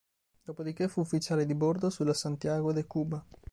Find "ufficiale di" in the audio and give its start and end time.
1.01-1.53